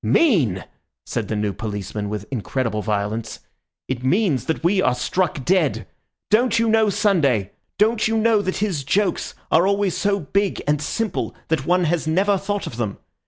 [0.03, 0.65] "Mean!"
[1.05, 3.39] said the new policeman with incredible violence.
[3.87, 5.85] "It means that we are struck dead!
[6.31, 7.51] Don't you know Sunday?
[7.77, 12.07] Don't you know that his jokes are always so big and simple that one has
[12.07, 12.97] never thought of them?